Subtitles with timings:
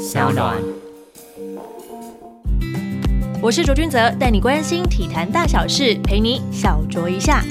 [0.00, 0.56] 小暖。
[3.42, 7.44] 我是卓君泽，带你关心体坛大小事，陪你小酌一下。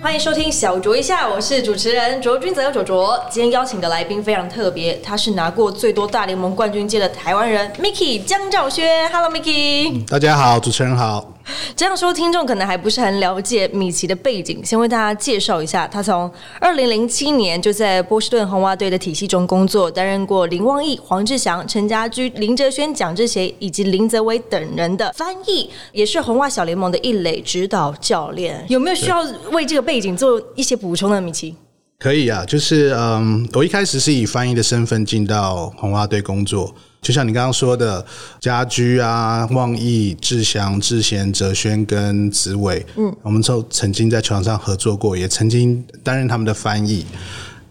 [0.00, 3.18] 欢迎收听小酌一下，我是主持人卓君泽卓卓。
[3.28, 9.10] 今天邀请的来宾非常特别，他是拿过最多大联盟冠军戒的台湾人 Mickey 江兆轩。
[9.10, 11.33] Hello Mickey，大家好，主持人好。
[11.76, 14.64] 这样说，听众可能还不是很了解米奇的背景。
[14.64, 28.64] 先为大家介绍一下，他从二零零七年就在波士顿红袜队的体系中工作，担任过林旺义、黄志祥、陈家驹、林哲轩、蒋志贤以及林泽伟等人的翻译，也是红袜小联盟的一垒指导教练。
[28.68, 29.22] 有没有需要
[29.52, 31.20] 为这个背景做一些补充呢？
[31.20, 31.54] 米奇？
[31.98, 36.74] 可以啊，就是嗯，我一开始是以翻译的身份进到红袜队工作。
[37.04, 38.02] 就像你刚刚说的，
[38.40, 47.04] 家居啊、望义、志祥、志贤、哲轩跟子伟，嗯，我们都曾经在球场上合作过，也曾经担任他们的翻译。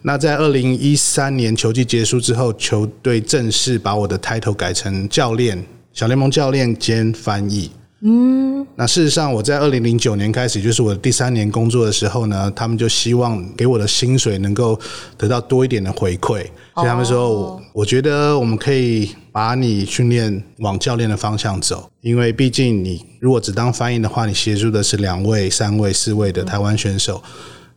[0.04, 7.72] 那在二零一三年球季结束之后，球队正式把我的 title 改成教练，小联盟教练兼翻译。
[8.06, 14.78] 嗯，那事实上，我在二零零九年开始，就是我的第三年工作的时候呢，他们就希望给我的薪水能够
[15.18, 16.46] 得到多一点的回馈，
[16.76, 27.24] 所以他们说，我觉得我们可以把你训练往教练的方向走，因为毕竟你如果只当翻译的话，你协助的是两位、三位、四位的台湾选手，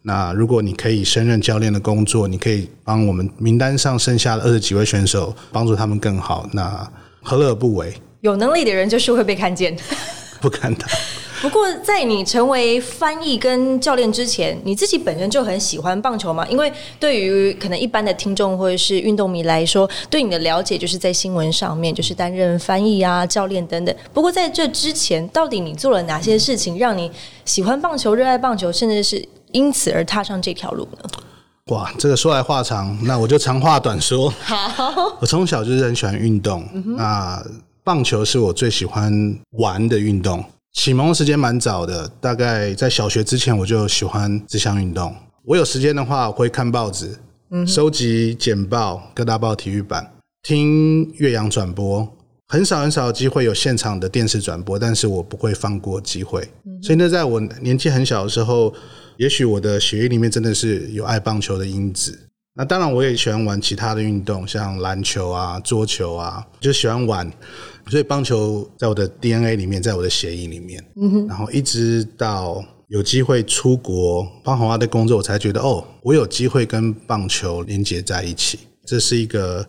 [0.02, 6.90] 那如果你可以胜任教练的工作，你可以帮我们名单上剩下的二十几位选手，帮助他们更好，那
[7.22, 7.94] 何乐而不为？
[8.26, 9.76] 有能力的人就是会被看见。
[10.42, 10.86] 不看他。
[11.42, 16.46] 不过，在你成为翻译跟教练之前，你自己本身就很喜欢棒球吗？
[16.48, 23.94] 因为对于可能一般的听众或者是运动迷来说，对你的了解就是在新闻上面，就是担任翻译啊、教练等等。
[24.12, 27.10] 不过在这之前，到底你做了哪些事情，让你
[27.44, 31.08] 喜欢棒球、热爱棒球，甚至是因此而踏上这条路呢？
[31.66, 34.32] 哇，这个说来话长，那我就长话短说。
[34.40, 37.42] 好，我从小就是很喜欢运动，那。
[37.86, 45.14] 棒球是我最喜欢玩的运动，启蒙时间蛮早的，大概在小学之前我就喜欢这项运动。
[45.44, 47.16] 我有时间的话，我会看报纸，
[47.64, 50.04] 收集简报，各大报体育版，
[50.42, 52.12] 听岳阳转播。
[52.48, 56.42] 很少很少机会有现场的电视转播，但是我不会放过机会。
[56.82, 58.74] 所以那，在我年纪很小的时候，
[59.16, 62.18] 也许我的血液里面真的是有爱棒球的因子。
[62.58, 67.30] 那当然，我也喜欢玩其他的运动，像篮球啊、桌球啊，就喜欢玩。
[67.90, 70.84] 所以棒球在我的 DNA 里面，在我的血液里面。
[70.96, 71.26] 嗯哼。
[71.26, 79.66] 然后一直到有机会出国帮红花的工作，我才觉得哦，我有机会跟棒球连接在一起，这是一个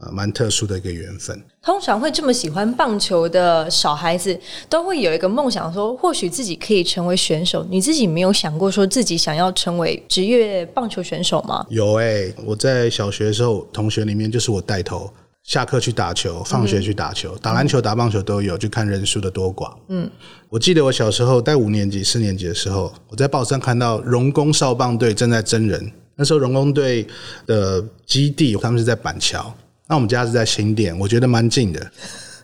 [0.00, 1.40] 呃蛮特殊的一个缘分。
[1.62, 4.38] 通常会这么喜欢棒球的小孩子，
[4.68, 7.66] 都会有一个梦想，说或许自己可以成为选手。
[7.70, 11.66] 你自己没有想过说自己想要成为职业棒球选手吗？
[11.68, 15.08] 有哎，我在小学的时候，同学里面就是我带头。
[15.50, 19.74] 下课去打球，放学去打球，打篮球、打棒球都有，就看人数的多寡。
[19.88, 20.08] 嗯，
[20.48, 25.90] 我记得我小时候在五年级、四年级的时候，我在报上看到荣工少棒队正在征人。
[26.14, 27.04] 那时候荣工队
[27.46, 29.52] 的基地他们是在板桥，
[29.88, 31.84] 那我们家是在新店，我觉得蛮近的。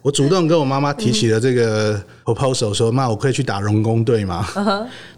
[0.03, 4.45] 我主动跟我妈妈提起了这个 proposal，说妈，我可以去打荣工队吗？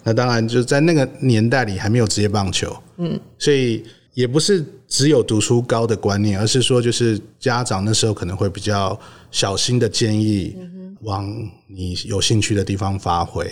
[0.05, 2.77] 那当然，就在那个年代里还没有职业棒球。
[2.99, 3.83] 嗯，所以。
[4.15, 8.99] 也不是只有读书高的观念，而是说，就是家长那时候可能会比较
[9.31, 10.57] 小心的建议，
[11.03, 11.31] 往
[11.67, 13.47] 你有兴趣的地方发挥。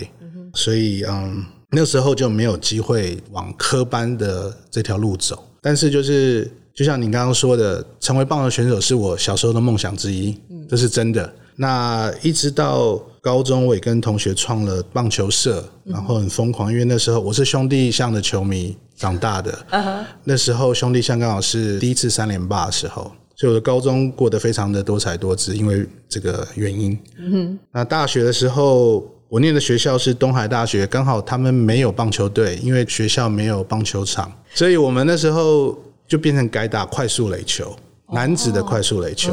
[0.53, 5.47] 所以，嗯，那时候就没有机会往科班的这条路走。
[5.61, 10.35] 但是，就是就像你刚刚说的，成为棒球选手是我小时候的梦想之一，
[10.67, 11.31] 这是真的。
[11.57, 18.77] 那一直到高中，我也跟同学创了棒球社，然后很疯狂，因为那时候我是兄弟象的球迷。
[18.97, 19.55] 长大的，
[20.23, 26.99] 那时候兄弟象刚好是第一次三连霸的时候，所以我的高中过得非常的多彩多姿，因为这个原因。
[27.71, 37.75] 那大学的时候，我念的学校是东海大学，刚好他们没有棒球队，因为学校没有棒球场，所以我们那时候就变成改打快速垒球，
[38.11, 39.31] 男子的快速垒球。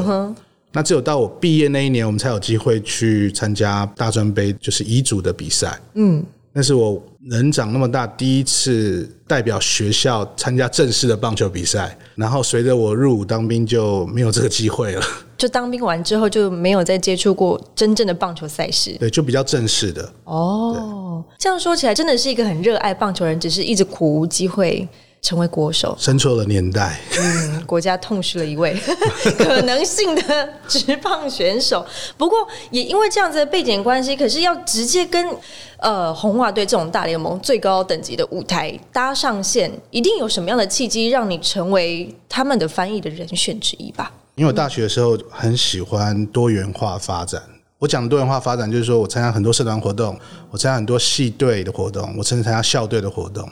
[0.75, 5.79] 那只有到我毕业那一年，我们才有机会去参加大专杯，就是乙组的比赛。
[5.93, 6.23] 嗯。
[6.57, 15.01] 那是我人长那么大第一次代表学校参加正式的棒球比赛，然后随着我入伍当兵就没有这个机会了。
[15.37, 18.95] 就当兵完之后就没有再接触过真正的棒球赛事。
[18.97, 20.09] 对，就比较正式的。
[20.23, 24.87] 哦，这样说起来真的是一个很热爱棒球人，只是一直苦无机会
[25.25, 26.99] 成为国手，生错了年代。
[27.19, 28.77] 嗯，国家痛失了一位
[29.39, 31.83] 可能性的直棒选手。
[32.15, 32.37] 不过
[32.69, 35.35] 也因为这样子的背景关系，可是要直接跟
[35.77, 44.11] 呃红袜队这种大联盟最高等级的舞台搭上线，一定有什么样的契机让你成为他们的翻译的人选之一吧？
[44.35, 47.41] 因为我大学的时候很喜欢多元化发展。
[47.77, 50.17] 我讲多元化发展，就是说我参加很多社团活动，
[50.49, 53.47] 我参加很多系队的活动，我甚至参加校队的活动。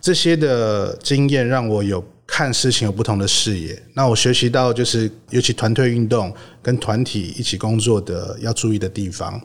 [0.00, 3.82] 这些的经验让我有看事情有不同的视野。
[3.94, 6.32] 那我学习到就是，尤其团队运动
[6.62, 9.40] 跟团体一起工作的要注意的地方。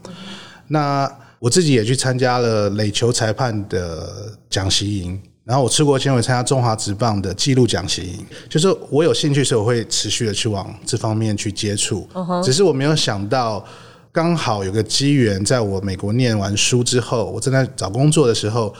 [0.67, 8.25] 那我自己也去参加了垒球裁判的讲习营，然后我出国前我参加中华职棒的记录讲习营。
[8.49, 12.07] 就是我有兴趣时，我会持续的去往这方面去接触。
[12.43, 13.65] 只是我没有想到。
[14.11, 18.73] 刚好有个机缘，在我美国念完书之后，我正在找工作的时候，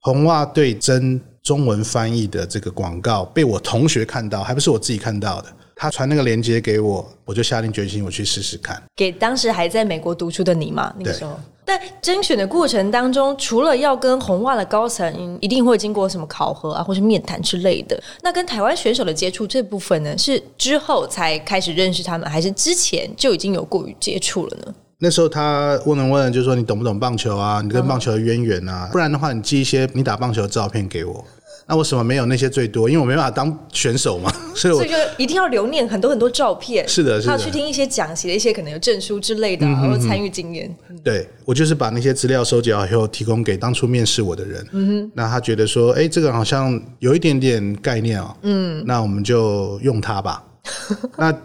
[0.00, 5.52] 红袜对真中文翻译的这个广告被我同学看到，还不是我自己看到的。
[5.78, 8.82] 他传那个链接给我，我就下定决心，我去试试看。
[8.96, 10.92] 给当时还在美国读书的你嘛？
[10.98, 11.38] 那个时候。
[11.66, 24.74] 但甄选的过程当中，除了要跟红袜的高层一定会经过什么考核啊，或是面谈之类的，那跟台湾选手的接触这部分呢，是之后才开始认识他们，还是之前就已经有过于接触了呢？
[24.98, 27.60] 那时候他问了问，就说你懂不懂棒球啊？
[27.60, 28.88] 你跟棒球的渊源啊？
[28.92, 31.22] 不然的话，你寄一些你打棒球的照片给我。
[31.68, 32.88] 那为什么没有那些最多？
[32.88, 36.88] 因为我没办法当选手嘛，所以我就一定要留念很多很多照片。
[36.88, 37.32] 是的，是的。
[37.32, 40.72] 要去听一些讲习的一些可能有证书之类的，然后参与经验。
[41.02, 44.64] 对，我就是把那些资料收集好以后，提供给当初面试我的人。
[44.70, 45.12] 嗯哼。
[45.14, 48.36] 那他觉得说，哎，这个好像有一点点概念哦。
[48.42, 48.84] 嗯。
[48.86, 50.44] 那我们就用它吧。
[51.16, 51.36] 那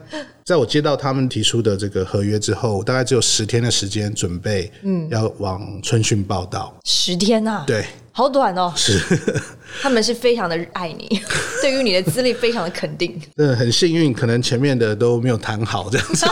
[0.43, 6.75] 在我接到他们提出的这个合约之后，大概只有十天的时间准备，嗯，要往春训报道。
[6.83, 7.63] 十天啊？
[7.65, 7.85] 对。
[8.13, 8.99] 好短哦，是，
[9.81, 11.21] 他们是非常的爱你，
[11.63, 13.17] 对于你的资历非常的肯定。
[13.37, 16.25] 嗯，很幸运，可能前面的都没有谈好这样子。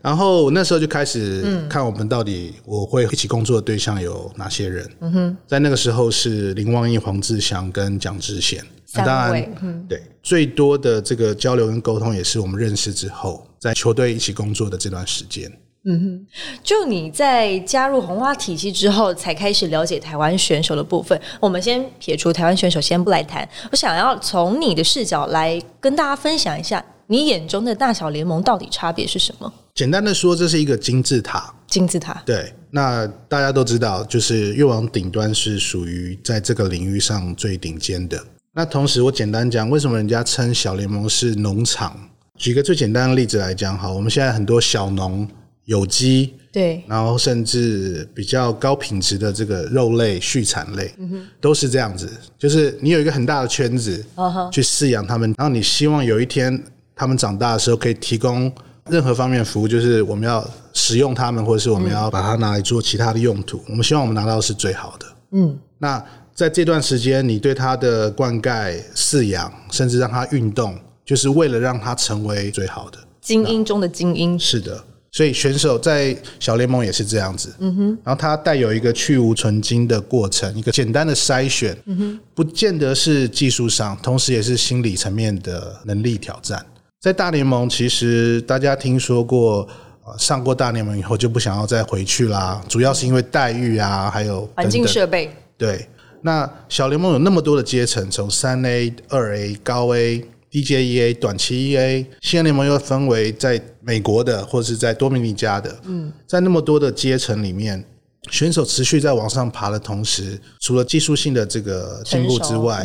[0.00, 4.88] 然后那时候就开始看我们到底我会一起工作的对象有哪些人。
[5.00, 8.64] 嗯哼，在那个时候是林旺义、黄志祥跟蒋志贤。
[8.92, 15.50] 当然，对最多的这个交流跟沟通也是我们认识之后，在球队一起工作的这段时间。
[15.84, 16.26] 嗯哼，
[16.62, 21.18] 就你在加入红花体系之后，才开始了解台湾选手的部分。
[21.40, 23.48] 我们先撇除台湾选手，先不来谈。
[23.72, 29.50] 我想要从你的视角来跟大家分享一下，你眼中的大小联盟到底差别是什么？
[29.74, 31.54] 简单的说，这是一个金字塔。
[31.66, 32.22] 金字塔。
[32.26, 38.22] 对，那大家都知道，就是越往顶端是属于在这个领域上最顶尖的。
[38.52, 41.96] 那同时，我简单讲，为什么人家称小联盟是农场？
[42.36, 45.28] 举个最简单的例子来讲，好，我们现在很多小农。
[45.66, 50.92] 有机对，然后甚至比较高品质的这个肉类、畜产类，
[51.40, 52.10] 都是这样子。
[52.36, 54.04] 就是你有一个很大的圈子
[54.50, 56.60] 去饲养他们，然后你希望有一天
[56.96, 58.50] 他们长大的时候可以提供
[58.88, 63.62] 任何方面服务，就是我们要使用它们，或者是我们要把它拿来做其他的用途。
[63.68, 65.06] 我们希望我们拿到是最好的。
[65.32, 66.04] 嗯，那
[66.40, 74.38] 在这段时间，你对它的灌溉、饲养，甚至让它运动，就是为了让它成为最好的精英中的精英。
[74.38, 74.82] 是的。
[75.12, 86.64] 所以选手在小联盟也是这样子，嗯哼，然后它带有一个去无存精的过程，一个简单的筛选，嗯哼，不见得是技术上，同时也是心理层面的能力挑战。
[87.02, 89.68] 在大联盟，其实大家听说过，
[90.16, 95.30] 上过大联盟以后就不想要再回去啦，主要是因为待遇啊，还有环境设备。
[95.58, 95.86] 对，
[96.22, 100.24] 那小联盟有那么多的阶层，从三 A、二 A、高 A。
[100.52, 105.78] DJEA 短期 EA，新人联盟又分为在美国的或者是在多米尼加的。
[105.84, 107.84] 嗯，在那么多的阶层里面，
[108.32, 112.84] 选手持续在往上爬的同时，除了技术性的这个进步之外，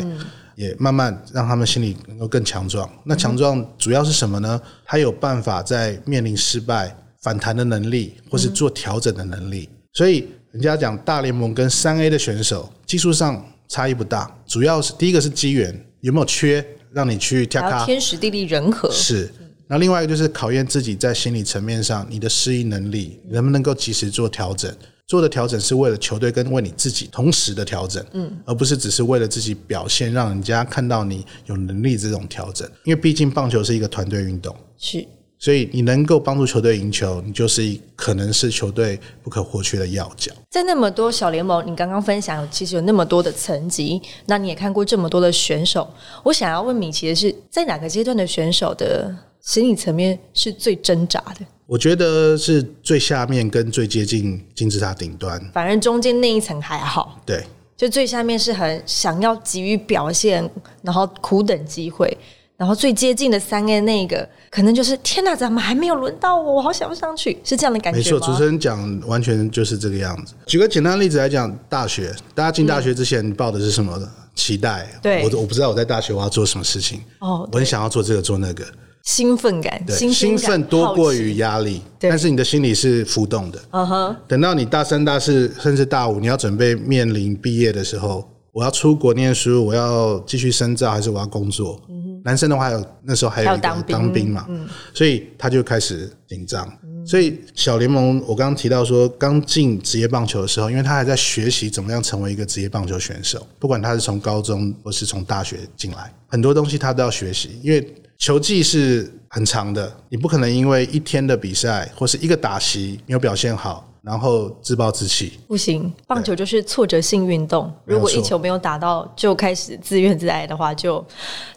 [0.54, 2.88] 也慢慢让他们心里能够更强壮。
[3.04, 4.62] 那强壮主要是什么呢？
[4.84, 9.68] 他有办法在面临失败反弹的能力，或是做调整的能力。
[9.92, 16.66] 所以人家讲大联盟跟三 A 的选手技术上差异不大，主要是第一个是机缘有没有缺。
[16.92, 19.30] 让你去跳卡，天时地利人和是。
[19.66, 24.74] 那另外一个就是考验自己在心理层面上你的适应能力，能不能够及时做调整？
[25.06, 32.66] 做的调整是为了球队跟为你自己同时的调整，嗯，而不是只是为了自己表现，让人家看到你有能力这种调整。
[32.84, 35.06] 因为毕竟棒球是一个团队运动，是。
[35.38, 40.32] 所以你能够帮助球队赢球，你就是可能是球队不可或缺的要角。
[40.50, 45.86] 在那么多小联盟，你刚刚分享其实有那么多的层级，那你也看过这么多的选手。
[46.22, 51.44] 我想要问米奇的是，在哪个阶段的选手的心理层面是最挣扎的？
[51.66, 57.20] 我觉得是最下面跟最接近金字塔顶端，反正中间那一层还好。
[57.26, 57.44] 对，
[57.76, 60.48] 就最下面是很想要急于表现，
[60.80, 62.16] 然后苦等机会。
[62.56, 66.54] 然后最接近的三 A 那个，可能就是天哪，怎么还没有轮到我？
[66.54, 70.32] 我好想上去，是这样的感觉没错，主持人讲完全就是这个样子。
[70.46, 74.00] 举个简单的例子来讲，大学，大家进大学之前，你抱的是什么
[74.34, 74.88] 期待？
[75.02, 75.22] 对。
[75.22, 78.64] 我我不知道我在大学我要做什么事情，哦，我很想要做这个做那个，
[79.02, 83.60] 兴奋感，对，新兴奋多过于压力，但是你的心里是浮动的。
[83.72, 91.78] 嗯哼，等到你大三、大四，甚至大五，你要准备面临毕业的时候，我要出国念书，我要继续深造，还是我要工作？
[92.24, 94.48] 男生的话，有那时候还有当兵嗯当兵嘛，
[94.94, 96.66] 所以他就开始紧张。
[97.04, 115.32] 所以小联盟，我刚刚提到说，刚进职业棒球的时候，因为他还在学习怎么样成为一个职业棒球选手，不管他是从高中或是从大学进来，很多东西他都要学习，因为球技是很长的，你不可能因为一天的比赛或是一个打席没有表现好，然后自暴自弃。
[115.48, 121.04] 不行，棒球就是挫折性运动，如果一球没有打到就开始自怨自艾的话，就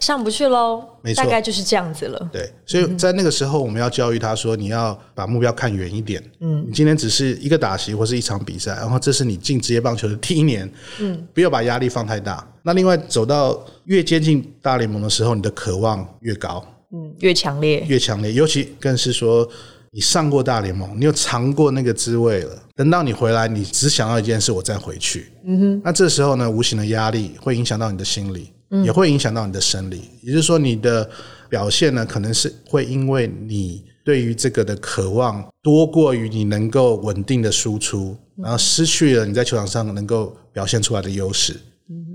[0.00, 0.82] 上不去喽。
[1.00, 2.28] 没错大概就是这样子了。
[2.32, 6.20] 对，所以在那个时候，我们要教育他说，你要把目标看远一点。
[6.40, 12.44] 嗯，你今天只是一个打席或是一场比赛，然后这是你进职业棒球的第一年，嗯，不要把压力放太大。
[12.64, 19.48] 那另外，走到越接近大联盟的时候，你的渴望越高，嗯，越强烈，越强烈，尤其更是说。
[19.92, 22.62] 你上过大联盟，你又尝过那个滋味了。
[22.76, 25.32] 等到你回来，你只想要一件事，我再回去。
[25.44, 25.82] 嗯哼。
[25.84, 28.52] 那这时候呢，无形的压力会影响到你的心理，
[28.84, 30.02] 也会影响到你的生理。
[30.22, 31.08] 也就是说，你的
[31.48, 41.56] 表现呢，可能是会因为你对于这个的渴望多过于你能够稳定的输出，然后失去了你在球场上能够表现出来的优势。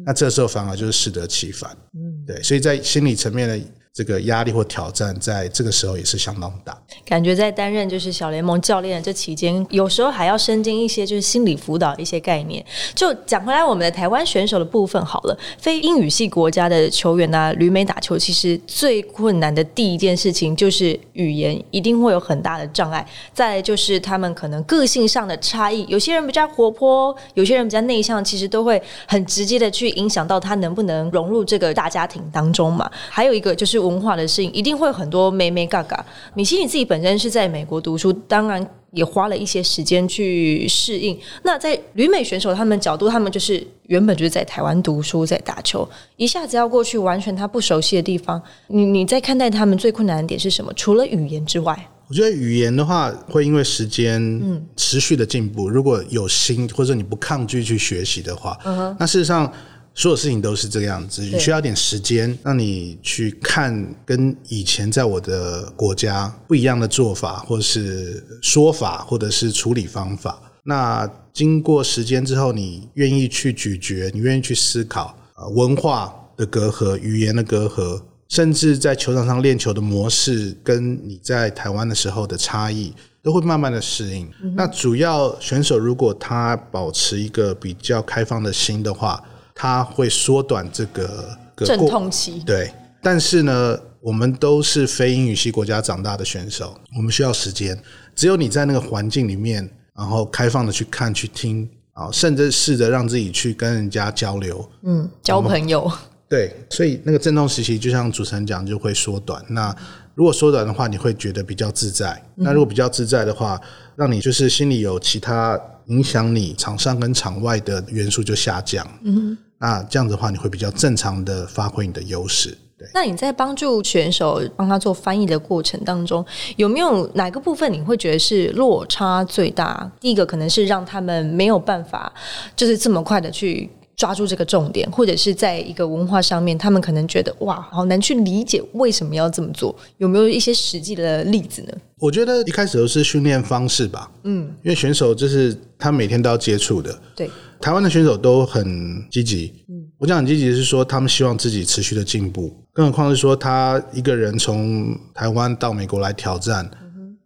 [0.05, 1.69] 那这时候反而就是适得其反。
[1.93, 2.41] 嗯，对。
[2.41, 3.59] 所以在心理层面的
[3.95, 6.77] 这个压力或挑战，在这个时候也是相当大。
[7.05, 12.63] 感觉在担任就是小联盟教练的这期间，有时候还要深经一些就是心理辅导一些概念。
[12.93, 23.07] 就讲回来，我们的台湾选手的部分好了，非英语系国家的球员啊，旅美打球，其实最困难的第一件事情就是语言，一定会有很大的障碍。
[23.33, 32.91] 再来就是他们可能个性上的差异，有些人比较活泼，有些人比较内向，其实都会很直接的去影响到他能不能融入这个大家庭当中嘛。
[33.09, 36.05] 还有一个就是文化的适应，一定会有很多妹妹嘎嘎。
[36.33, 41.17] 米西你自己本身是在美国读书，当然也花了一些时间去适应。
[41.43, 45.87] 那在旅美选手他们角度，他们就是原本就是在台湾读书，在打球，
[46.17, 50.71] 一下子要过去完全他不熟悉的地方，你你在看待他们最困难的点是什么？
[50.73, 58.55] 除了语言之外，我觉得语言的话，会因为时间持续的进步，如果有心或者你不抗拒去学习的话，
[58.99, 59.51] 那事实上
[59.97, 61.21] 所有事情都是这个样子。
[61.23, 70.39] 你需要点时间，让你去看跟以前在我的国家不一样的做法，或是说法，或者是处理方法。
[70.63, 84.29] 那经过时间之后，你愿意去咀嚼，你愿意去思考，呃，文化的隔阂、语言的隔阂，甚至在球场上练球的模式，跟你在台湾的时候的差异，都会慢慢的适应。
[84.55, 89.23] 那主要选手如果他保持一个比较开放的心的话，
[89.55, 92.71] 他会缩短这个个阵痛期，对，
[93.01, 97.75] 但是呢，我们都是非英语系国家长大的选手，我们需要时间。
[98.13, 104.69] 只有你在那个环境里面，然后开放的去看、去听啊，甚至试着让自己去跟人家交流。
[104.83, 105.89] 嗯，交朋友，
[106.27, 109.43] 对，所以那个阵痛时期，就像主持人讲，就会缩短。
[109.49, 109.73] 那
[110.13, 112.21] 如果缩短的话，你会觉得比较自在。
[112.35, 113.59] 那如果比较自在的话，
[113.95, 118.87] 让你就是心里有其他影响你场上跟场外的元素就下降。
[119.03, 122.57] 嗯，那这样子的话，你会比较正常的发挥你的优势。
[122.77, 122.87] 对。
[122.93, 126.25] 那你在帮助选手帮他做翻译的过程当中，
[126.57, 129.89] 有没有哪个部分你会觉得是落差最大？
[129.99, 132.11] 第一个可能是让他们没有办法，
[132.55, 139.73] 就是这么快的去抓住这个重点，或者是在一个文化上面，他们可能觉得哇，好难去理解为什么要这么做。
[139.99, 141.73] 有没有一些实际的例子呢？
[141.99, 146.93] 我觉得一开始都是训练方式吧，嗯，因为选手就是他每天都要接触的。
[147.15, 147.31] 对，
[147.61, 156.69] 台湾的选手都很积极，嗯，我讲很积极是说他们希望自己持续的进步，更何况是说他一个人从台湾到美国来挑战，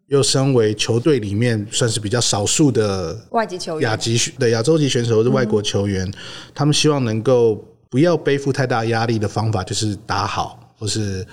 [0.08, 3.90] 又身为球队里面算是比较少数的外籍球员。
[3.90, 6.12] 亚籍对亚洲籍选手或者外国球员，
[6.54, 11.26] 他们希望能够不要背负太大压力的方法，就是打好或是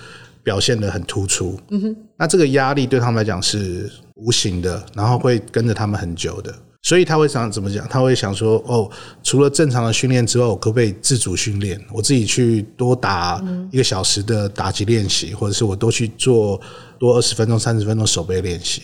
[0.43, 1.59] 表现的很突出。
[1.71, 6.55] 嗯哼，那这个压力对他们来讲是无形的，然后会跟着他们很久的。
[6.87, 7.85] 所以他会想怎么讲？
[7.88, 8.88] 他会想说：哦，
[9.21, 11.81] 除了正常的训练之外，我可不可以自主训练？
[11.93, 16.61] 我自己去多打一个小时的打击练习，或者是我多去做
[16.97, 18.83] 多二十分钟、三十分钟手背练习。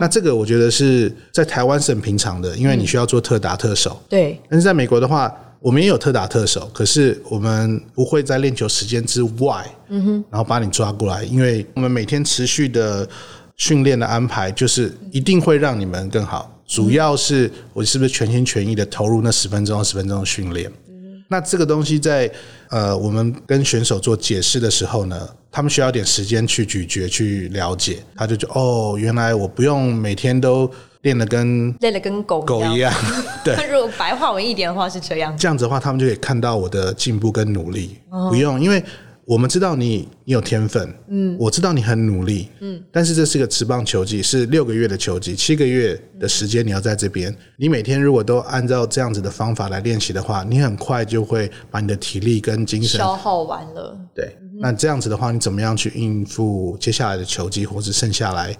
[0.00, 4.00] 那这个我觉得是在台湾是很平常的，因为你需要做特打特手。
[4.08, 5.30] 对，但是在美国的话，
[5.60, 13.06] 我们也有特打特手，可是我们不会在练球时间之外，嗯哼，然后把你抓过来，因为我们每天持续的
[13.58, 16.48] 训练的安排，就是一定会让你们更好。
[16.72, 20.72] 主要是我是不是全心全意的投入那十分钟、十分钟的训练？
[21.28, 22.30] 那这个东西在
[22.70, 27.98] 呃，我们跟选手做解释的时候呢，他们需要点时间去咀嚼、去了解。
[28.16, 30.70] 他就觉得哦，原来我不用每天都
[31.02, 32.90] 练得跟累得跟狗狗一样。
[33.44, 35.36] 对，如果白话文一点的话是这样。
[35.36, 37.98] 这样子的话，他们就可以看到我的进步跟努力。
[38.30, 38.82] 不用，因为。
[39.24, 53.96] 我们知道你你有天分，嗯，我知道你很努力，嗯，但是这是个持棒球季，是六个月的球季，七个月的时间你要在这边，你每天如果都按照这样子的方法来练习的话，你很快就会把你的体力跟精神消耗完了。
[54.12, 58.56] 对，那这样子的话，你怎么样去应付接下来的球技，或是剩下来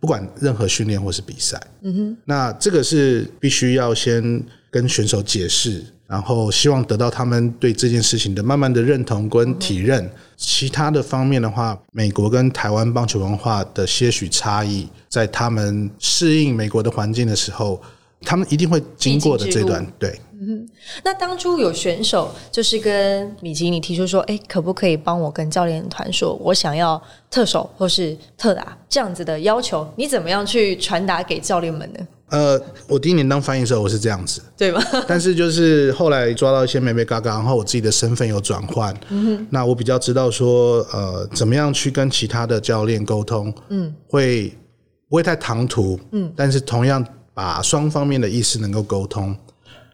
[0.00, 1.60] 不管任何训练或是比赛？
[1.82, 5.84] 嗯哼，那这个是必须要先跟选手解释。
[6.10, 10.10] 然后希望得到他们对这件事情的慢慢的认同跟体认。
[10.36, 17.80] 其他的方面的话，美国跟台湾棒球文化的些许差异，在他们适应美国的环境的时候，
[18.22, 19.86] 他们一定会经过的这段。
[20.00, 20.66] 对，嗯，
[21.04, 27.00] 那当初有选手就是跟米奇你提出说，哎，可不可以帮我跟教练团说，我想要
[27.30, 29.86] 特手或是特打这样子的要求？
[29.94, 32.00] 你怎么样去传达给教练们呢？
[32.30, 34.82] 呃，我第一年当翻译的时候，我是这样子，对吧？
[35.06, 44.52] 但是就是后来抓到一些美美嘎嘎，然后我自己的身份有转换，嗯那我比较知道说，呃，怎么样去跟其他的教练沟通，嗯，会
[45.08, 49.36] 不会太唐突，嗯，但是同样把双方面的意思能够沟通。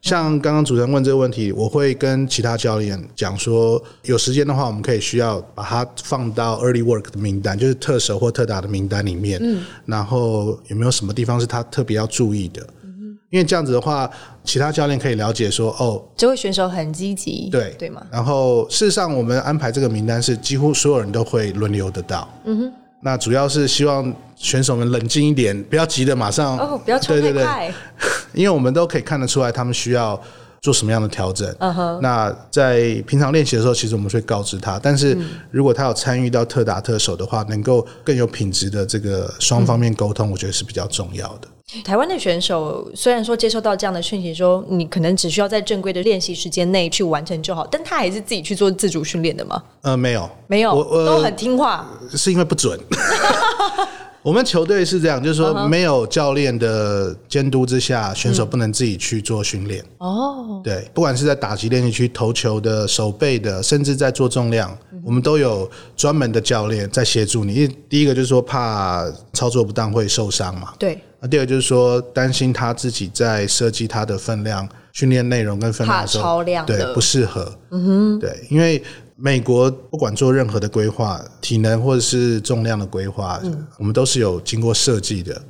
[0.06, 9.40] 像刚刚主持人问这个问题，我会跟其他教练讲说，有时间的话，我们可以需要把它放到 early work 的名单，就是特首或特打的名单里面。
[9.42, 12.64] 嗯，然后有没有什么地方是他特别要注意的？
[12.84, 14.08] 嗯，因为这样子的话，
[14.44, 18.06] 其他教练可以了解说，哦，这位选手很积极，对对吗？
[18.12, 22.28] 然后事实上，我们安排这个名单是几乎所有人都会轮流得到。
[22.44, 22.72] 嗯哼。
[23.02, 27.74] 那主要是希望选手们冷静一点，不要急的马上哦，不要冲太快，
[28.32, 30.20] 因为我们都可以看得出来他们需要
[30.60, 31.52] 做什么样的调整。
[31.58, 31.98] 嗯哼。
[32.02, 35.16] 那在平常练习的时候，其实我们会告知他，但是
[35.50, 41.48] 如果他有参与到特打特手的话，能够更有品质的这个双方面沟通，我觉得是比较重要的。
[41.82, 49.60] 台湾的选手虽然说接收到这样的讯息，说你可能只需要在正规的练习时间内去完成就好，但他还是自己去做自主训练的吗？
[49.82, 50.72] 呃，没有，没有，
[51.04, 52.78] 都很听话，是因为不准。
[54.26, 59.84] 我们球队是这样，就是说没有教练的监督之下，选手不能自己去做训练。
[59.98, 67.54] 哦，对，不管是在打击练习区投球的、手背的，甚至在做重量，我们都有专门的教练在协助你。
[67.54, 70.72] 因为第一个就是说怕操作不当会受伤嘛。
[70.76, 70.98] 对。
[71.20, 77.56] 那第二个就是说担心他自己在设计他的分量、训练内容跟分量的时候，对不适合。
[77.70, 78.82] 嗯哼，对，因为。
[79.18, 83.40] 美国不管做任何的规划，体能或者是重量的规划，
[83.78, 85.40] 我们都是有经过设计的，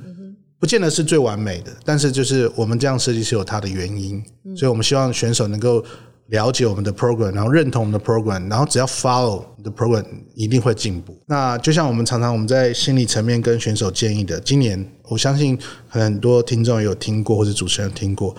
[0.57, 4.23] 不见得是最完美的，但是就是我们这样设计是有它的原因，
[4.55, 5.83] 所以我们希望选手能够
[6.27, 11.17] 了解我们的 program，然后认同我们的 program，然后只要 follow the program，一定会进步。
[11.25, 18.33] 那就像我们常常我们在心理层面跟选手建议的，今年我相信很多听众有听过或者主持人听过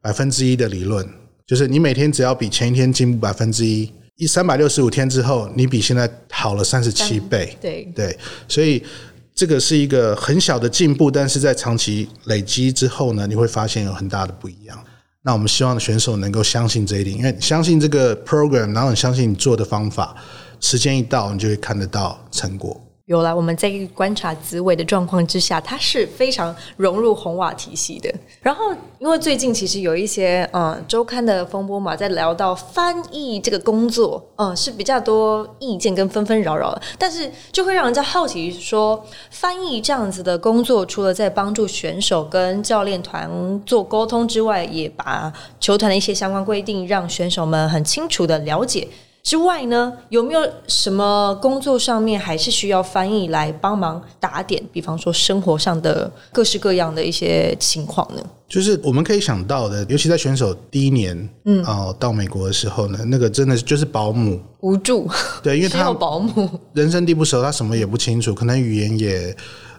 [0.00, 1.08] 百分之一的理论，
[1.46, 3.88] 就是你每天只要比前一天进步百分之一。
[4.16, 7.56] 一三百六十五天之后，你比现在好了三十七倍。
[7.60, 8.82] 对对，所以
[9.34, 14.78] 这个是一个很小的进步，但是在长期累积之后呢，你会发现有很大的不一样。
[15.22, 20.14] 那我们希望选手能够相信这一点，因为相信这个 program，然后你相信你做的方法，
[20.60, 22.80] 时间一到，你就会看得到成果。
[23.06, 28.08] 有了，我们在观察紫薇的状况之下，它是非常融入红瓦体系的。
[28.40, 36.80] 然后，因为最近其实有一些嗯周刊的风波嘛，在聊到翻译这个工作，嗯是比较多意见跟纷纷扰扰的。
[36.96, 43.28] 但是就会让人家好奇说，翻译这样子的工作，除了在帮助选手跟教练团
[43.66, 48.86] 做沟通之外，也把球团的一些相关规定让选手们很清楚的了解。
[49.22, 54.60] 之外呢，有没有什么工作上面还是需要翻译来帮忙打点？
[54.72, 58.22] 比方说生活上的各式各样的一些情况呢？
[58.48, 65.08] 就是我们可以想到的，尤其在选手第一年，嗯，哦，到美国的时候呢，那个真的就是保姆无助，
[65.42, 69.34] 对，因为他保姆人生地不熟，他什么也不清楚，可能语言也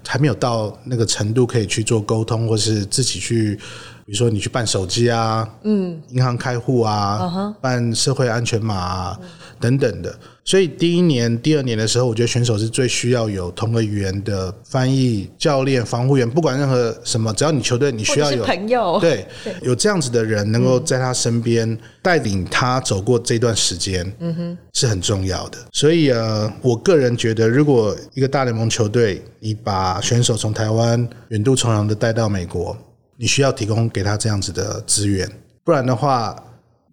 [0.08, 3.60] 还没有到那个程度可以去做沟通，或是自己去，
[4.06, 9.20] 比如说你去办手机啊，嗯，银行开户啊，办社会安全码啊、
[9.60, 10.14] 等等的。
[10.46, 19.26] 所以第一年、第二年的时候，我觉得选手是最需要有同个语言的翻译、教练、防护员，不管任何什么，只要你球队你需要有朋友，对，
[19.62, 25.58] 有这样子的人能够在他身边带领他走过这段时间，嗯哼，是很重要的。
[25.72, 32.78] 所以呃，我个人觉得，如果一个大联盟球队你把选手从台湾远渡重洋的带到美国，
[33.18, 35.30] 你需要提供给他这样子的资源，
[35.64, 36.36] 不然的话。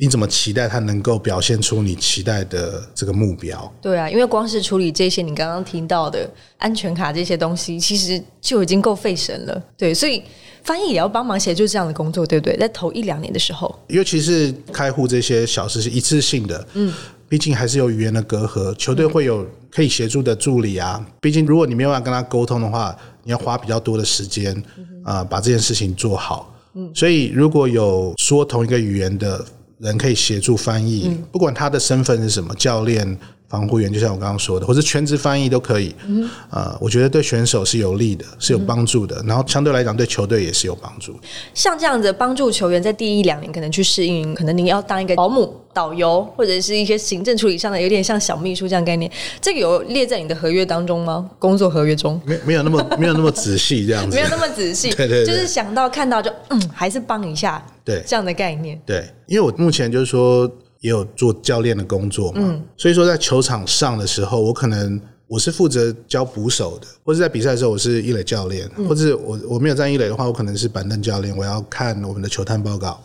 [0.02, 3.70] 你怎么期待他能够表现出你期待的这个目标？
[3.82, 9.62] 对啊，因为光是处理这些你刚刚听到的安全卡这些东西，其实就已经够费神了。
[9.76, 10.22] 对，所以
[10.64, 12.56] 翻译也要帮忙协助这样的工作，对不对？
[12.56, 16.90] 在头一两年的时候，尤其是开户这些小事是一次性的，嗯，
[17.30, 21.02] 毕竟还是有语言的隔阂，球队会有可以协助的助理啊。
[21.20, 24.62] 毕竟如果你没有办法跟他沟通的话，你要花比较多的时间
[25.04, 26.54] 啊，把这件事情做好。
[26.74, 29.42] 嗯，所以如果有说同一个语言的。
[29.80, 33.18] 人可以协助翻译，不管他的身份是什么，教练。
[33.50, 35.92] 防护员就像我刚刚说的，或者全职翻译都可以。
[36.06, 39.20] 嗯，呃，我觉得对选手是有利的，是有帮助的。
[39.26, 41.18] 然后相对来讲，对球队也是有帮助。
[41.52, 49.10] 像这样子帮助球员在第一两年可能去适应，可能你要当一个保姆、导游，或者是一些行政处理上的，有点像小秘书这样概念。
[49.40, 51.28] 这个有列在你的合约当中吗？
[51.40, 52.20] 工作合约中？
[52.24, 54.90] 没没有那么没有那么仔细这样子， 没有那么仔细。
[54.94, 57.60] 对对，就是想到看到就嗯，还是帮一下。
[57.84, 58.80] 对，这样的概念。
[58.86, 60.48] 对，因为我目前就是说。
[60.80, 73.02] 也有做教练的工作嘛，所以说在球场上的时候，我可能我是负责教捕手的，或者在比赛的时候我是一垒教练，或者我我没有站一垒的话，我可能是板凳教练，我要看我们的球探报告，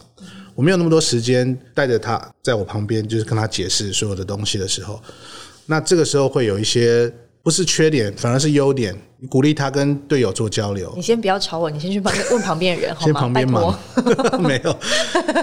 [0.56, 5.02] 我没有那么多时间带着他在我旁边，就是跟他解释所有的东西的时候，
[5.66, 7.14] 那这个时候会有一些。
[7.46, 9.00] 不是缺点，反而是优点。
[9.20, 10.92] 你鼓励他跟队友做交流。
[10.96, 13.06] 你先不要吵我，你先去旁边问旁边的人，好吗？
[13.06, 13.80] 先旁边忙。
[14.42, 14.76] 没有，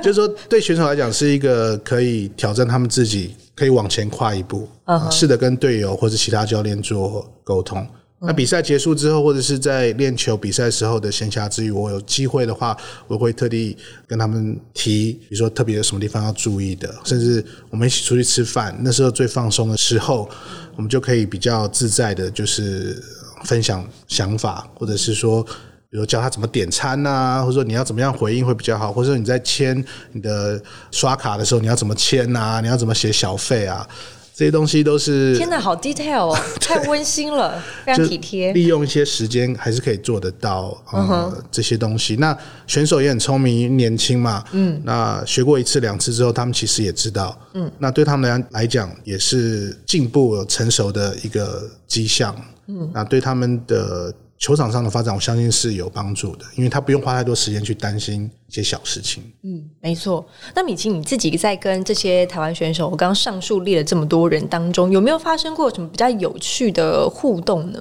[0.00, 4.68] 就是说对选手来讲是一个可以挑战他们自己，可以往前跨一步，
[5.12, 7.86] 试着跟队友或者其他教练做沟通。
[8.24, 12.76] 那比赛结束之后，或者是在练球比赛时候的闲暇之余，我有机会的话，
[13.08, 20.30] 我会特地跟他们提，比如说特别有什么地方要注意的，甚至我们一起出去吃饭，那时候最放松的时候，
[20.76, 23.02] 我们就可以比较自在的，就是
[23.42, 25.42] 分享想法，或者是说，
[25.90, 33.84] 比如教他怎么点餐呐，或者说你要怎么样回应会比较好，或者说你在签你的刷卡的时候，你要怎么签呐，你要怎么写小费啊。
[34.34, 38.52] 这些东西都是天哪，好 detail 哦， 太温馨了，非常体贴。
[38.52, 42.16] 利用一些时间还是可以做得到呃这些东西。
[42.16, 52.34] 那选手也很聪明，年轻嘛，嗯，那学过一次两次之后，他们其实也知道，嗯，那对他们来来讲也是进步成熟的一个迹象，
[52.68, 54.12] 嗯，那对他们的。
[54.42, 59.22] 球场上的发展，我相信是有帮助的，因为他不用花太多时间去担心一些小事情。
[59.44, 60.26] 嗯，没错。
[60.52, 67.80] 那米奇，你自己在跟这些台湾选手，我刚刚上述列了这么多人当中，有没有发生过什么比较有趣的互动呢？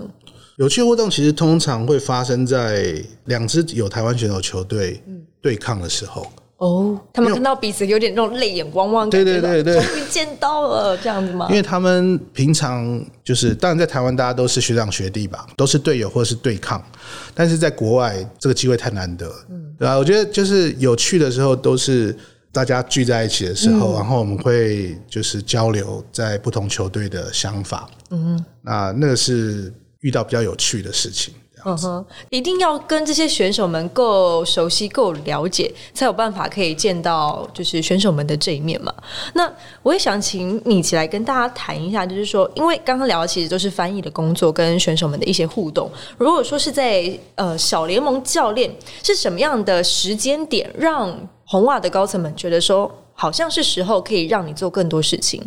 [0.57, 5.01] 有趣互动其实通常会发生在两支有台湾选手球队
[5.41, 6.31] 对抗的时候。
[6.61, 11.47] 哦，他们看到彼此有点那种泪眼汪汪，对对对对，终于见到了这样子吗？
[11.49, 16.79] 因为他们平常就是，当然在台湾大家都是学长学弟吧，都是队友或者是对抗，
[17.33, 19.97] 但是在国外这个机会太难得，嗯，对吧？
[19.97, 22.15] 我觉得就是有趣的时候都是
[22.51, 31.33] 大家聚在一起的时候，然后我们会就是交流在不同球队的想法，嗯，那那个是遇到比较有趣的事情。
[31.63, 38.93] 嗯哼，一定要跟这些选手们够熟悉、够了解，才有办法可以见到就是选手们的这一面嘛。
[39.33, 39.51] 那
[39.83, 45.91] 我也想请米奇来跟大家谈一下，就是说，因为刚刚聊的其实都是翻译的工作跟选手们的一些互动。
[46.17, 52.91] 如果说是在呃小联盟教练，是什么样的时间点让红袜的高层们觉得说？
[53.21, 55.39] 好像是时候可以让你做更多事情，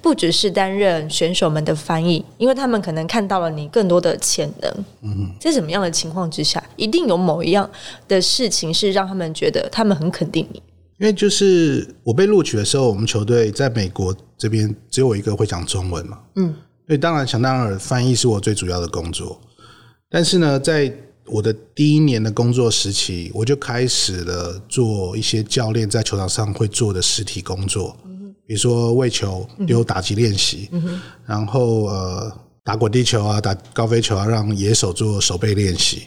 [0.00, 4.84] 不只是担任选手们的翻译，因为他们可能看到了你更多的潜能。
[5.02, 7.68] 嗯，在什么样的情况之下，一定有某一样
[8.08, 10.62] 的事情是让他们觉得他们很肯定你。
[10.98, 16.18] 因为就是我被录取的时候，我们球队在美国这边只有我一个会讲中文嘛。
[16.36, 16.54] 嗯，
[16.86, 19.38] 所以当然想当然翻译是我最主要的工作，
[20.08, 20.90] 但是呢，在
[21.28, 27.96] 我的第一年的工作时期，我就开始了做一些教练在球场上会做的实体工作，
[28.46, 30.70] 比如说喂球、丢打击练习，
[31.26, 32.32] 然后呃
[32.64, 36.04] 打滚地球啊、打高飞球啊，让野手做手背练习。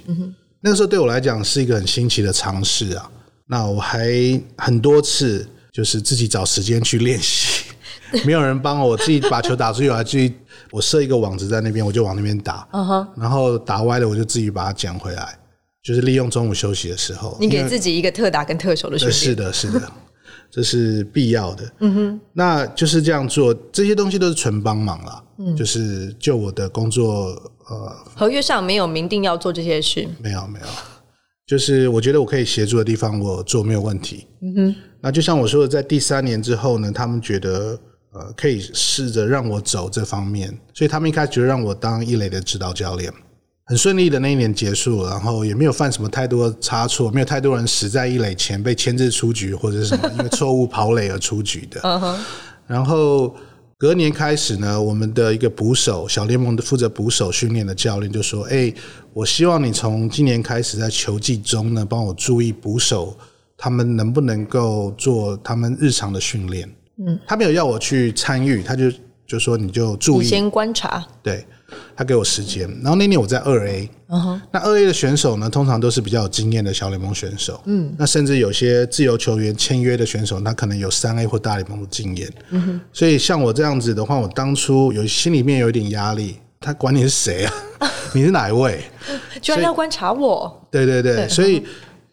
[0.62, 3.10] 那个时候对我来讲是一个很新奇的尝试啊。
[3.48, 4.10] 那我还
[4.58, 7.66] 很多次就是自己找时间去练习。
[8.26, 10.34] 没有人帮我，我自己把球打出去，我还自己
[10.70, 12.68] 我设一个网子在那边，我就往那边打，
[13.16, 15.40] 然后打歪了我就自己把它捡回来，
[15.82, 17.38] 就是利用中午休息的时候。
[17.40, 19.92] 你给自己一个特打跟特守的训练，呃是的，是的，
[20.52, 21.72] 这是必要的。
[21.80, 25.24] 嗯哼，那就是这样做，这些东西都是纯帮忙了。
[25.38, 27.28] 嗯，就是就我的工作，
[27.70, 30.06] 呃，合约上没有明定要做这些事。
[30.22, 30.66] 没有没有，
[31.52, 34.26] 就是我觉得我可以协助的地方，我做没有问题。
[34.42, 37.78] 嗯哼，那就像我说的，在第三年之后呢，他们觉得
[38.14, 43.12] 呃可以试着让我走这方面，所以他们一开始就让我当一垒的指导教练。
[43.66, 51.82] 很顺利的那一年结束，然后也没有犯什么太多差错，没有太多人死在一垒前被牵制出局或者是什么因为错误跑垒而出局的。
[51.84, 52.20] 嗯哼，
[52.66, 53.36] 然后
[53.82, 58.72] 隔年开始呢，我们的一个捕手小联盟的负责捕手训练的教练就说：“哎，
[59.12, 63.18] 我希望你从今年开始在球季中呢，帮我注意捕手
[63.58, 66.70] 他们能不能够做他们日常的训练。”
[67.04, 68.86] 嗯，他没有要我去参与，他就
[69.32, 71.02] 就说你就注意，你先观察。
[71.24, 71.46] 对
[71.96, 72.70] 他给我时间。
[72.82, 87.54] 然后那年我在二 A，嗯哼，那二 A 的选手呢，通常都是比较有经验的小联盟选手，嗯，那甚至有些自由球员签约的选手，他可能有三 A 或大联盟的经验，嗯哼，所以像我这样子的话，我当初有心里面有一点压力，他管你是谁啊，
[88.14, 88.84] 你是哪一位？
[89.42, 91.64] 居然要观察我，对对对，所以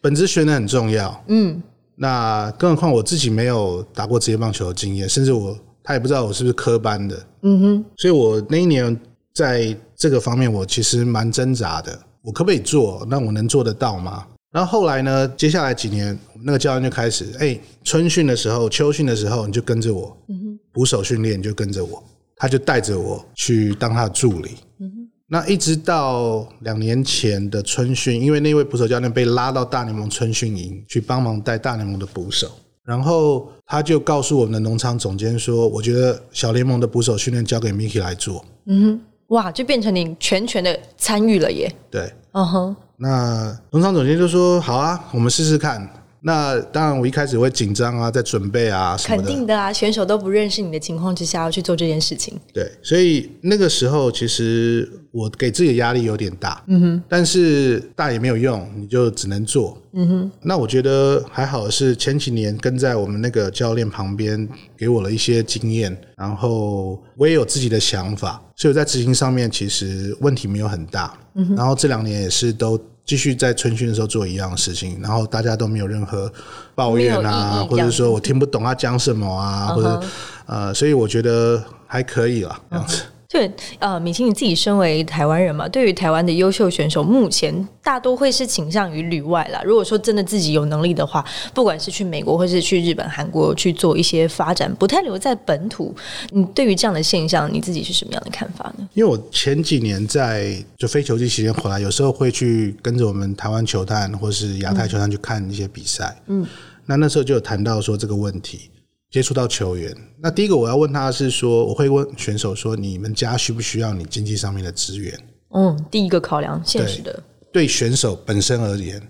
[0.01, 1.61] 本职学的很重要，嗯，
[1.97, 8.95] 那更何况我自己没有打过职业棒球的经验，甚至我他也不知道我是不是科班的，嗯哼，所以我那一年
[9.33, 13.07] 在这个方面我其实蛮挣扎的，我可不可以做？
[13.09, 14.27] 那我能做得到吗？
[14.51, 15.27] 然后后来呢？
[15.29, 22.05] 接下来几年，那个教练就开始，哎，春训的时候、秋训的时候，你就跟着我；嗯哼捕手训练你就跟着我，
[22.37, 24.57] 他就带着我去当他的助理。
[24.81, 32.51] 嗯哼那一直到两年前的春训，因为那位捕手教练被拉到大联盟春训营去帮忙带大联盟的捕手，
[32.89, 38.43] 然后他就告诉我们的农场总监说：“我觉得小联盟的捕手训练交给 Miki 来做。
[38.65, 45.87] 嗯哼哇，就变成你全权的参与了耶。”对，嗯哼，那农场总监就说：“好啊，我们试试看。”
[46.29, 49.23] 那当然，我一开始会紧张啊，在准备啊什么的。
[49.23, 60.31] 肯定的啊，选手都不认识你的情况之下要去做这件事情，对，所以那个时候其实我给自己的压力有点大，嗯哼，但是大也没有用，你就只能做，嗯哼。
[60.43, 71.57] 那我觉得还好是前几年跟在我们那个教练旁边，给我了一些经验，然后我也有自己的想法，所以我在执行上面其实问题没有很大，嗯哼。
[71.57, 72.79] 然后这两年也是都。
[73.09, 76.31] 继续在春训的时候做一样的事情，然后大家都没有任何
[76.75, 80.03] 抱怨啊，或者说我听不懂他讲什么啊，或者
[80.45, 83.03] 呃，所以我觉得还可以了，这样子。
[83.31, 89.61] 对，呃，米青你自己身为台湾人嘛，对于台湾的优秀选手，目前大多会是倾向于旅外啦。
[89.63, 95.95] 如果说真的自己有能力的话，不管是去美国或是去日本、韩国去做一些发展，不太留在本土。
[96.31, 98.89] 你对于这样的现象，你自己是什么样的看法呢？
[98.95, 106.17] 因为我前几年在就非球季期间回来，有时候会去跟着我们台湾球探或是亚太球探去看一些比赛。
[106.29, 106.47] 嗯，
[106.87, 108.71] 那那时候就有谈到说这个问题，
[109.11, 109.95] 接触到球员。
[110.21, 115.19] 那第一个我要问他是说，我会问选手说，你们家需不需要你经济上面的资源？
[115.55, 119.01] 嗯，第一个考量现实的，对选手本身而言，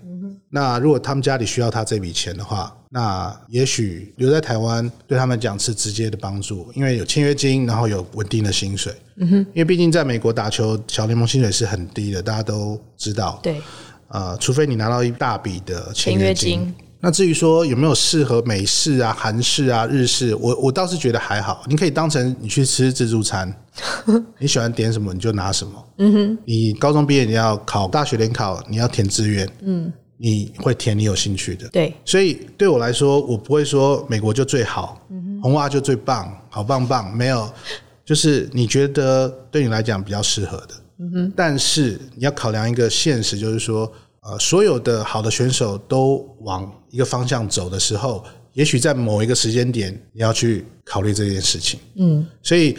[0.49, 8.93] 那如果他们家里需要他这笔钱的话，那也许留在台湾对他们讲是直接的帮助，因为有签约金，然后有稳定的薪水。
[9.17, 13.37] 嗯哼，因为毕竟在美国打球，小联盟薪水是很低的，大家都知道。
[13.43, 13.61] 对，
[14.07, 16.73] 呃，除非你拿到一大笔的签约金。
[16.99, 23.53] 金那至于说有没有适合美式啊、韩式啊、日式，我我倒是觉得还好，你可以当成你去吃自助餐，
[24.37, 25.85] 你喜欢点什么你就拿什么。
[25.97, 31.69] 嗯哼，你高中毕业你要考大学联考，你要填志愿，嗯，你会填你有兴趣的。
[31.69, 35.01] 对，所以对我来说，我不会说美国就最好，
[35.41, 37.49] 红袜就最棒，好棒棒，没有，
[38.03, 40.69] 就是你觉得对你来讲比较适合的。
[40.99, 43.89] 嗯哼，但是你要考量一个现实，就是说，
[44.21, 51.79] 呃，所有的好的选手都往一个方向走的时候，也许在某一个时间点，你要去考虑这件事情。
[51.95, 52.77] 嗯，所以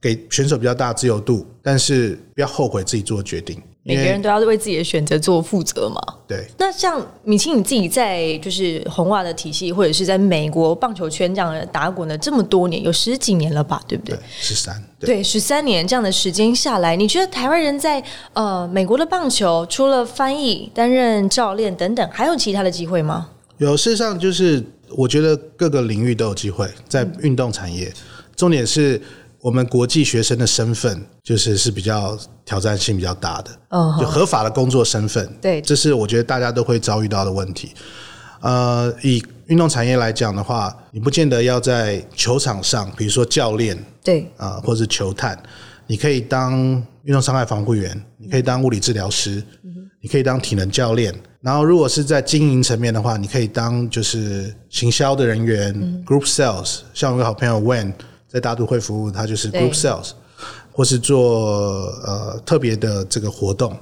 [0.00, 3.62] 给选手比较大的自由度，但是不要后悔自己做的决定。
[3.84, 6.00] 每个人都要为自己的选择做负责嘛。
[6.28, 14.16] 对，那像米青你自己在就是红袜的体系，或者是在美国棒球圈这样的打滚了这么多年，有十几年了吧，对不对？
[14.38, 15.06] 十三，对。
[15.16, 23.28] 对，十三年这样的时间下来，你觉得台湾人在呃美国的棒球，除了翻译、担任教练等等，还有其他的机会吗？
[23.58, 24.64] 有，事实上就是
[24.96, 27.92] 我觉得各个领域都有机会，在运动产业，
[28.36, 29.00] 重点是
[29.42, 37.72] 我们国际学生的身份，就是是比较挑战性比较大的，哦就合法的工作身份，对这是我觉得大家都会遭遇到的问题。
[38.40, 45.36] 呃，以运动产业来讲的话，你不见得要在球场上，比如说教练对，啊、或者球探，
[45.88, 46.54] 你可以当
[47.02, 49.42] 运动伤害防护员，你可以当物理治疗师，
[50.00, 51.12] 你可以当体能教练。
[51.40, 55.74] 然后，如果是在经营层面的话，你可以当就是行销的人员、
[56.06, 56.82] group sales。
[56.94, 57.92] 像我有个好朋友 Wen
[58.32, 60.12] 在大都会服务，他就是 group sales，
[60.72, 63.76] 或是做呃特别的这个活动。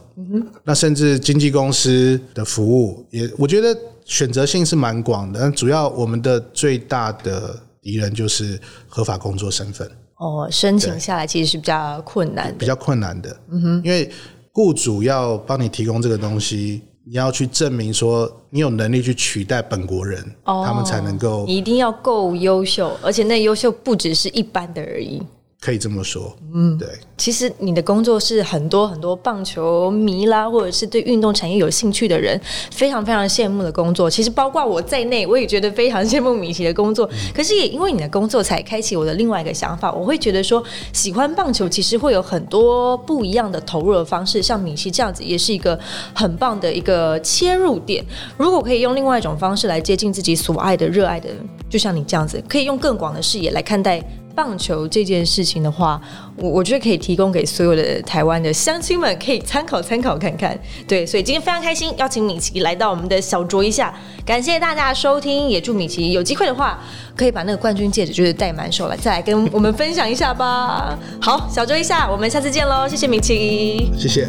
[0.64, 5.40] 那甚至经纪公司的服务也，我觉得选择性是蛮广的。
[5.40, 12.54] 但主要我们的最大的敌人就是合法工作身份，哦，申请下来其实是比较困难的。
[12.58, 13.34] 比较困难的。
[13.50, 14.10] 嗯哼，因为
[14.52, 16.82] 雇主要帮你提供这个东西，
[17.12, 25.20] 你要去证明说你有能力去取代本国人，哦他们才能够你一定要够优秀，而且那优秀不只是一般的而已。
[25.60, 26.34] 可以这么说。
[26.54, 26.88] 嗯，对。
[27.18, 34.08] 其实你的工作是很多很多棒球迷啦，或者是对运动产业有兴趣的人非常非常羡慕的工作。
[34.08, 37.06] 其实包括我在内，我也觉得非常羡慕米奇的工作。
[37.34, 39.92] 可是也因为你的工作，才开启我的另外一个想法。
[39.92, 45.78] 我会觉得说，喜欢棒球其实会有很多不一样的投入的方式，像米奇这样子，也是一个
[46.14, 48.02] 很棒的一个切入点。
[48.38, 51.28] 如果可以用另外一种方式来接近自己所爱的、热爱的，
[51.68, 54.02] 就像你这样子，可以用更广的视野来看待。
[54.34, 56.00] 棒球这件事情的话，
[56.36, 60.58] 我我觉得可以提供给所有的台湾的乡亲们可以参考参考看看。
[60.86, 66.78] 对，所以今天非常开心邀请米奇来到我们的小酌一下，感谢大家收听，也祝米奇有机会的话
[67.16, 70.98] 可以把那个冠军戒指就是戴满手来，再来跟我们分享一下吧。
[71.20, 73.90] 好，小酌一下，我们下次见喽，谢谢米奇。
[73.98, 74.28] 谢谢。